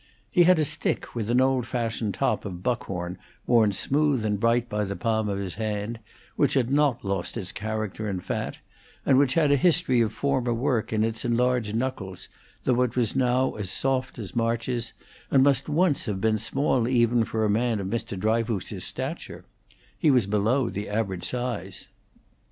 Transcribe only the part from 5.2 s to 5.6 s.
of his